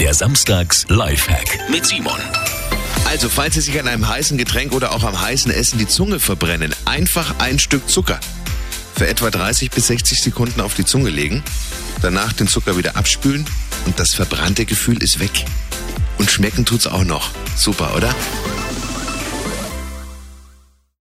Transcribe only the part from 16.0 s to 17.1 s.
Und schmecken tut's auch